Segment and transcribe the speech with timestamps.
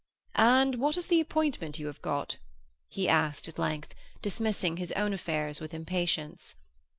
[0.33, 2.37] "And what is the appointment you have got?"
[2.87, 3.93] he asked at length,
[4.23, 6.55] dismissing his own affairs with impatience.